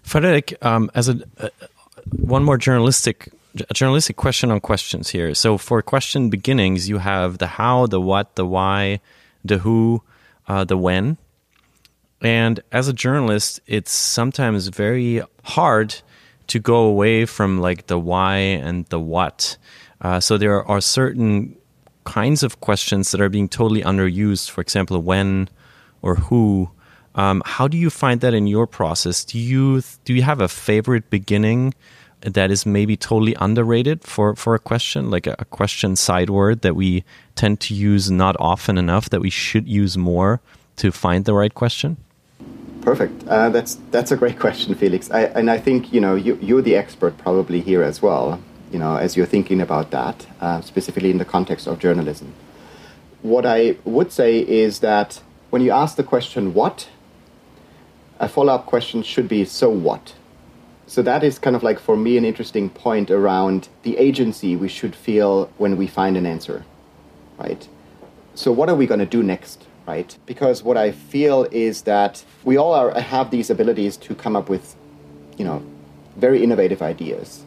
[0.03, 1.15] Frederik, um, as a,
[2.11, 3.29] one more journalistic
[3.67, 5.33] a journalistic question on questions here.
[5.33, 9.01] So for question beginnings, you have the how, the what, the why,
[9.43, 10.03] the who.
[10.49, 11.17] uh, the when.
[12.21, 15.95] And as a journalist, it's sometimes very hard
[16.47, 19.55] to go away from like the why and the what.
[20.01, 21.55] Uh, so there are certain
[22.03, 24.49] kinds of questions that are being totally underused.
[24.49, 25.47] For example, when
[26.01, 26.71] or who.
[27.15, 29.23] Um, how do you find that in your process?
[29.23, 31.73] Do you do you have a favorite beginning
[32.21, 36.75] that is maybe totally underrated for for a question, like a, question side word that
[36.75, 37.03] we
[37.35, 40.41] tend to use not often enough that we should use more
[40.75, 41.97] to find the right question?
[42.81, 43.27] Perfect.
[43.27, 45.09] Uh, that's that's a great question, Felix.
[45.11, 48.41] I, and I think you know you, you're the expert probably here as well.
[48.71, 52.33] You know, as you're thinking about that, uh, specifically in the context of journalism.
[53.21, 56.89] What I would say is that when you ask the question "what,"
[58.19, 60.13] a follow-up question should be "so what."
[60.89, 64.67] So that is kind of like for me an interesting point around the agency we
[64.67, 66.65] should feel when we find an answer,
[67.37, 67.67] right?
[68.35, 69.69] So what are we going to do next?
[69.89, 70.15] right?
[70.27, 74.47] Because what I feel is that we all are, have these abilities to come up
[74.47, 74.75] with,
[75.35, 75.63] you know,
[76.15, 77.43] very innovative ideas.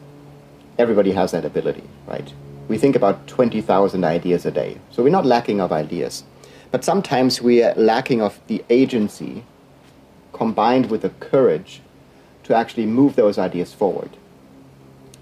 [0.77, 2.33] Everybody has that ability, right?
[2.67, 4.77] We think about 20,000 ideas a day.
[4.91, 6.25] So we're not lacking of ideas.
[6.69, 9.45] But sometimes we are lacking of the agency
[10.33, 11.81] combined with the courage
[12.43, 14.09] to actually move those ideas forward.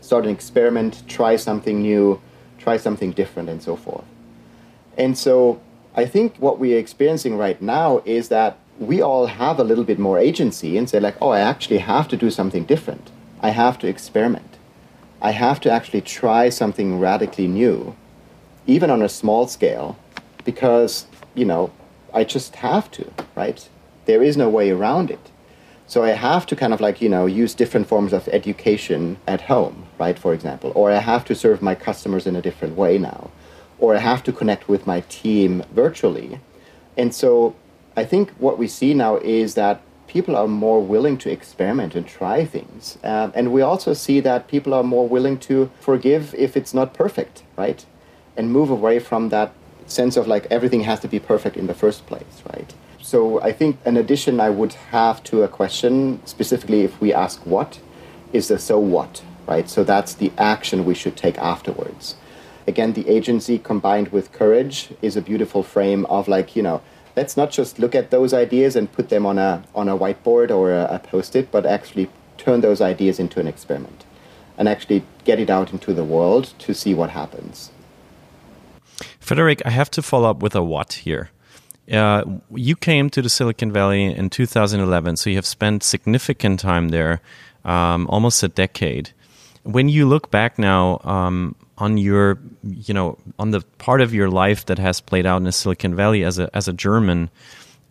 [0.01, 2.19] Start an experiment, try something new,
[2.57, 4.05] try something different, and so forth.
[4.97, 5.61] And so
[5.95, 9.99] I think what we're experiencing right now is that we all have a little bit
[9.99, 13.11] more agency and say, like, oh, I actually have to do something different.
[13.41, 14.57] I have to experiment.
[15.21, 17.95] I have to actually try something radically new,
[18.65, 19.97] even on a small scale,
[20.45, 21.05] because,
[21.35, 21.71] you know,
[22.13, 23.67] I just have to, right?
[24.05, 25.30] There is no way around it.
[25.91, 29.41] So I have to kind of like, you know, use different forms of education at
[29.41, 32.97] home, right, for example, or I have to serve my customers in a different way
[32.97, 33.29] now
[33.81, 36.39] or I have to connect with my team virtually.
[36.95, 37.55] And so
[37.97, 42.07] I think what we see now is that people are more willing to experiment and
[42.07, 42.97] try things.
[43.03, 46.93] Um, and we also see that people are more willing to forgive if it's not
[46.93, 47.85] perfect, right?
[48.37, 49.51] And move away from that
[49.87, 52.73] sense of like everything has to be perfect in the first place, right?
[53.01, 57.45] So I think an addition I would have to a question, specifically if we ask
[57.45, 57.79] what,
[58.31, 59.69] is the so what, right?
[59.69, 62.15] So that's the action we should take afterwards
[62.67, 66.81] again, the agency combined with courage is a beautiful frame of like, you know,
[67.15, 70.49] let's not just look at those ideas and put them on a, on a whiteboard
[70.51, 74.05] or a, a post-it, but actually turn those ideas into an experiment
[74.57, 77.71] and actually get it out into the world to see what happens.
[79.19, 81.29] Frederik, I have to follow up with a what here.
[81.91, 82.23] Uh,
[82.53, 87.21] you came to the Silicon Valley in 2011, so you have spent significant time there,
[87.65, 89.11] um, almost a decade.
[89.63, 94.29] When you look back now, um, on your you know on the part of your
[94.29, 97.29] life that has played out in the Silicon Valley as a as a German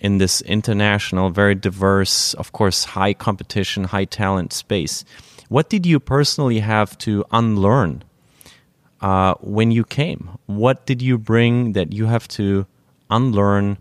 [0.00, 5.04] in this international, very diverse, of course, high competition, high talent space.
[5.48, 8.04] What did you personally have to unlearn
[9.02, 10.38] uh, when you came?
[10.46, 12.66] What did you bring that you have to
[13.10, 13.78] unlearn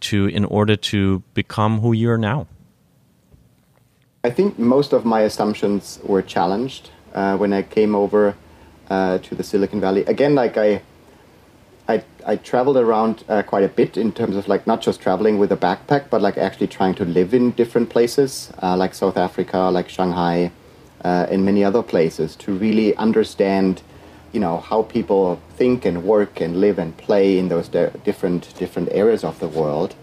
[0.00, 2.46] to in order to become who you are now?
[4.24, 8.34] I think most of my assumptions were challenged uh, when I came over
[8.90, 10.04] uh, to the Silicon Valley.
[10.04, 10.82] Again, like I,
[11.88, 15.38] I, I traveled around uh, quite a bit in terms of like not just traveling
[15.38, 19.16] with a backpack, but like actually trying to live in different places, uh, like South
[19.16, 20.52] Africa, like Shanghai,
[21.04, 23.82] uh, and many other places, to really understand,
[24.32, 28.88] you know, how people think and work and live and play in those different different
[28.92, 29.94] areas of the world,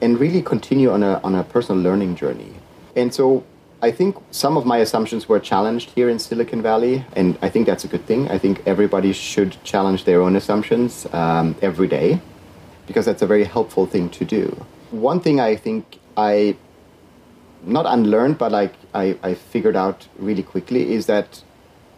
[0.00, 2.52] and really continue on a on a personal learning journey.
[2.96, 3.44] And so
[3.82, 7.66] I think some of my assumptions were challenged here in Silicon Valley, and I think
[7.66, 8.28] that's a good thing.
[8.28, 12.20] I think everybody should challenge their own assumptions um, every day
[12.86, 14.64] because that's a very helpful thing to do.
[14.90, 16.56] One thing I think I
[17.62, 21.42] not unlearned, but like I, I figured out really quickly is that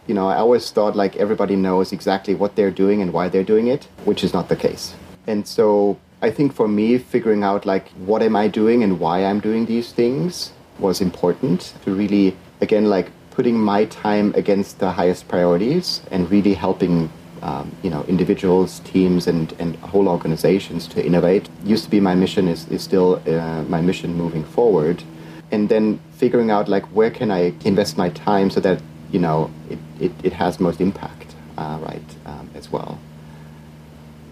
[0.07, 3.44] you know I always thought like everybody knows exactly what they're doing and why they're
[3.44, 4.94] doing it, which is not the case.
[5.26, 9.24] And so I think for me, figuring out like what am I doing and why
[9.24, 14.90] I'm doing these things was important to really, again, like putting my time against the
[14.92, 17.11] highest priorities and really helping
[17.42, 21.48] um, you know individuals, teams, and, and whole organizations to innovate.
[21.64, 25.03] Used to be my mission is, is still uh, my mission moving forward,
[25.50, 28.80] and then figuring out like where can I invest my time so that
[29.13, 32.99] you know it, it, it has most impact, uh, right, um, as well.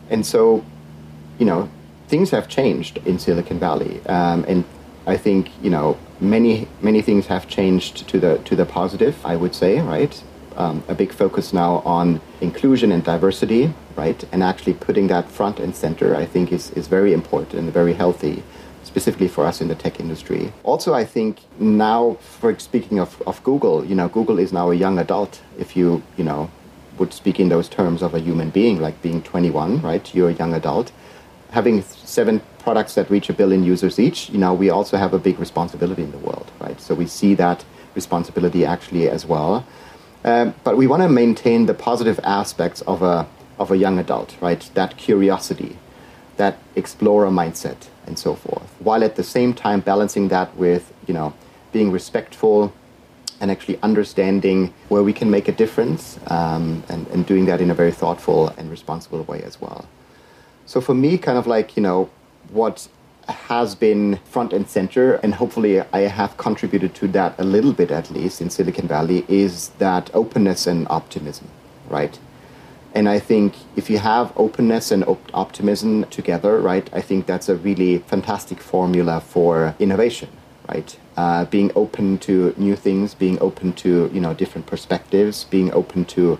[0.08, 0.64] And so,
[1.38, 1.68] you know,
[2.08, 4.64] things have changed in Silicon Valley, um, and
[5.06, 9.14] I think you know many many things have changed to the to the positive.
[9.24, 10.22] I would say, right?
[10.56, 14.22] Um, a big focus now on inclusion and diversity, right?
[14.32, 17.94] And actually putting that front and center, I think, is is very important and very
[17.94, 18.42] healthy
[18.82, 20.52] specifically for us in the tech industry.
[20.62, 24.74] Also, I think now, for speaking of, of Google, you know, Google is now a
[24.74, 25.42] young adult.
[25.58, 26.50] If you, you know,
[26.98, 30.14] would speak in those terms of a human being, like being 21, right?
[30.14, 30.92] You're a young adult.
[31.50, 35.18] Having seven products that reach a billion users each, you know, we also have a
[35.18, 36.80] big responsibility in the world, right?
[36.80, 37.64] So we see that
[37.94, 39.66] responsibility actually as well.
[40.24, 43.26] Um, but we want to maintain the positive aspects of a
[43.58, 44.70] of a young adult, right?
[44.74, 45.76] That curiosity,
[46.38, 51.14] that explorer mindset, and so forth, while at the same time balancing that with, you
[51.18, 51.28] know,
[51.76, 52.58] being respectful
[53.40, 54.58] and actually understanding
[54.92, 58.48] where we can make a difference um, and, and doing that in a very thoughtful
[58.58, 59.82] and responsible way as well.
[60.66, 62.10] So for me, kind of like, you know,
[62.60, 62.76] what
[63.28, 67.90] has been front and center, and hopefully I have contributed to that a little bit
[67.90, 71.46] at least in Silicon Valley, is that openness and optimism,
[71.88, 72.18] right?
[72.92, 77.48] And I think if you have openness and op- optimism together, right, I think that's
[77.48, 80.28] a really fantastic formula for innovation,
[80.68, 80.96] right?
[81.16, 86.04] Uh, being open to new things, being open to you know different perspectives, being open
[86.06, 86.38] to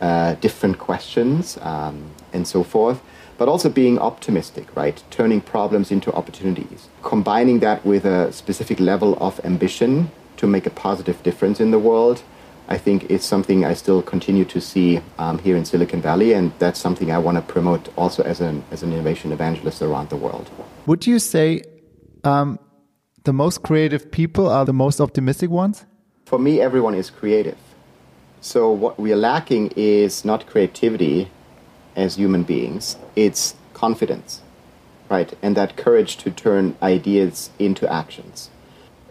[0.00, 3.00] uh, different questions, um, and so forth.
[3.38, 5.02] But also being optimistic, right?
[5.10, 6.88] Turning problems into opportunities.
[7.02, 11.78] Combining that with a specific level of ambition to make a positive difference in the
[11.78, 12.22] world
[12.68, 16.52] I think is something I still continue to see um, here in Silicon Valley, and
[16.58, 20.16] that's something I want to promote also as an as an innovation evangelist around the
[20.16, 20.50] world.
[20.86, 21.62] Would you say
[22.24, 22.58] um,
[23.22, 25.86] the most creative people are the most optimistic ones?
[26.24, 27.58] For me, everyone is creative.
[28.40, 31.30] So what we are lacking is not creativity
[31.94, 34.42] as human beings; it's confidence,
[35.08, 38.50] right, and that courage to turn ideas into actions.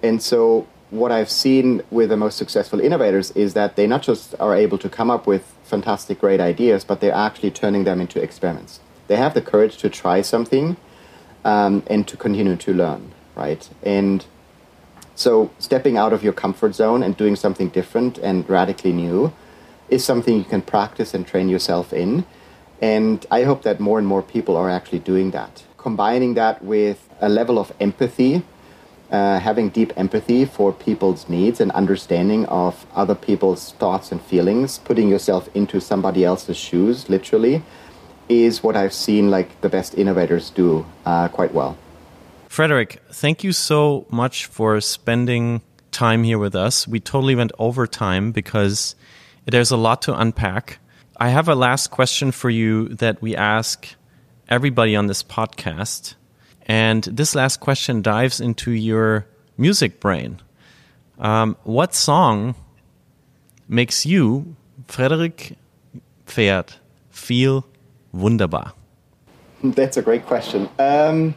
[0.03, 4.35] And so what I've seen with the most successful innovators is that they not just
[4.39, 8.21] are able to come up with fantastic, great ideas, but they're actually turning them into
[8.21, 8.79] experiments.
[9.07, 10.77] They have the courage to try something
[11.43, 13.67] um, and to continue to learn, right?
[13.83, 14.25] And
[15.15, 19.33] so, stepping out of your comfort zone and doing something different and radically new
[19.89, 22.25] is something you can practice and train yourself in.
[22.81, 25.63] And I hope that more and more people are actually doing that.
[25.77, 28.43] Combining that with a level of empathy
[29.11, 34.79] uh, having deep empathy for people's needs and understanding of other people's thoughts and feelings,
[34.79, 37.63] putting yourself into somebody else's shoes, literally,
[38.27, 41.77] is what I've seen like the best innovators do uh, quite well.
[42.47, 46.87] Frederik, thank you so much for spending time here with us.
[46.87, 48.95] We totally went over time because
[49.45, 50.79] there's a lot to unpack.
[51.17, 53.87] I have a last question for you that we ask
[54.49, 56.15] everybody on this podcast.
[56.65, 60.41] And this last question dives into your music brain.
[61.19, 62.55] Um, what song
[63.67, 64.55] makes you,
[64.87, 65.57] Frederik
[66.25, 66.77] Pferdt,
[67.09, 67.65] feel
[68.11, 68.73] wunderbar?
[69.63, 70.69] That's a great question.
[70.79, 71.35] Um,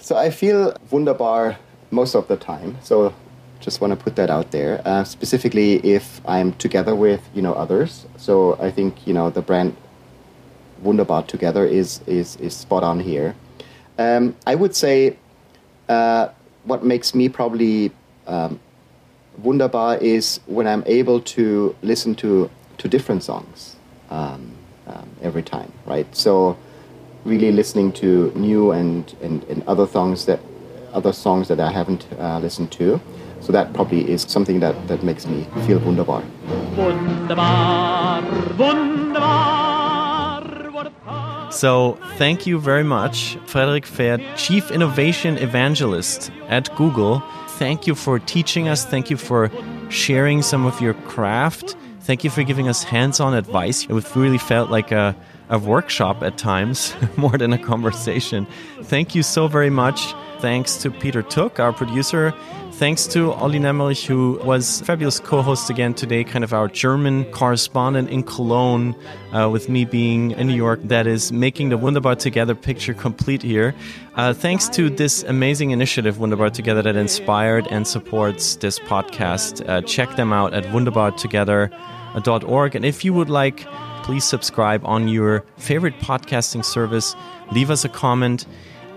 [0.00, 1.56] so I feel wunderbar
[1.90, 2.76] most of the time.
[2.82, 3.14] So
[3.60, 4.82] just want to put that out there.
[4.84, 8.06] Uh, specifically, if I'm together with you know others.
[8.16, 9.76] So I think you know the brand
[10.84, 13.34] wunderbar together is is is spot on here.
[13.98, 15.16] Um, I would say
[15.88, 16.28] uh,
[16.64, 17.90] what makes me probably
[18.26, 18.60] um,
[19.42, 23.76] wunderbar is when I'm able to listen to to different songs
[24.10, 24.52] um,
[24.86, 26.06] um every time, right?
[26.14, 26.56] So
[27.24, 30.40] really listening to new and, and, and other songs that
[30.92, 33.00] other songs that I haven't uh, listened to.
[33.40, 36.22] So that probably is something that, that makes me feel wunderbar.
[36.76, 38.22] Wunderbar,
[38.56, 39.53] wunderbar.
[41.54, 47.22] So, thank you very much, Frederik Pferdt, Chief Innovation Evangelist at Google.
[47.58, 48.84] Thank you for teaching us.
[48.84, 49.52] Thank you for
[49.88, 51.76] sharing some of your craft.
[52.00, 53.86] Thank you for giving us hands on advice.
[53.88, 55.14] It really felt like a,
[55.48, 58.48] a workshop at times, more than a conversation.
[58.82, 60.12] Thank you so very much.
[60.40, 62.34] Thanks to Peter Tooke, our producer.
[62.78, 68.10] Thanks to Olli Nermerich, who was fabulous co-host again today, kind of our German correspondent
[68.10, 68.96] in Cologne,
[69.32, 70.80] uh, with me being in New York.
[70.82, 73.76] That is making the Wunderbar Together picture complete here.
[74.16, 79.64] Uh, thanks to this amazing initiative, Wunderbar Together, that inspired and supports this podcast.
[79.68, 82.74] Uh, check them out at wunderbartogether.org.
[82.74, 83.64] And if you would like,
[84.02, 87.14] please subscribe on your favorite podcasting service.
[87.52, 88.46] Leave us a comment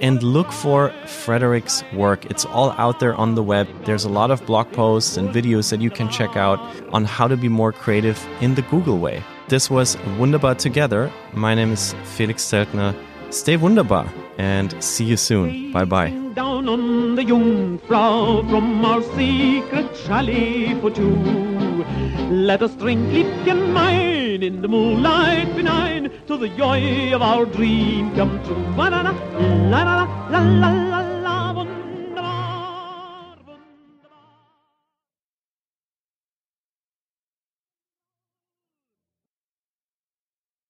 [0.02, 2.26] and look for Frederik's work.
[2.26, 3.68] It's all out there on the web.
[3.86, 6.60] There's a lot of blog posts and videos that you can check out
[6.92, 9.24] on how to be more creative in the Google way.
[9.48, 11.12] This was Wunderbar Together.
[11.34, 12.96] My name is Felix Zeltner.
[13.30, 15.72] Stay wunderbar and see you soon.
[15.72, 16.10] Bye bye.
[16.34, 21.57] Down on the Jungfrau from our secret chalet for two.
[22.30, 28.14] Let us drink Liebchen mine in the moonlight benign to the joy of our dream
[28.16, 28.58] come true.
[28.76, 29.14] La la la
[29.70, 30.87] la la la la